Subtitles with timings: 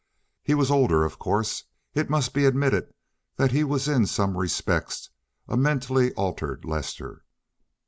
[0.41, 1.63] He was older of course.
[1.93, 2.91] It must be admitted
[3.35, 5.11] that he was in some respects
[5.47, 7.23] a mentally altered Lester.